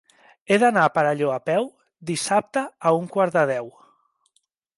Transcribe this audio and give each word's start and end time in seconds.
He 0.47 0.55
d'anar 0.61 0.85
al 0.87 0.91
Perelló 0.95 1.29
a 1.33 1.35
peu 1.49 1.67
dissabte 2.13 2.65
a 2.81 2.95
un 3.03 3.07
quart 3.19 3.37
de 3.39 3.45
deu. 3.53 3.71